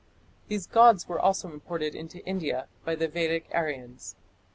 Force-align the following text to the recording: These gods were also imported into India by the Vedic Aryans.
These 0.47 0.65
gods 0.65 1.07
were 1.07 1.19
also 1.19 1.51
imported 1.53 1.93
into 1.93 2.25
India 2.25 2.67
by 2.83 2.95
the 2.95 3.07
Vedic 3.07 3.47
Aryans. 3.53 4.15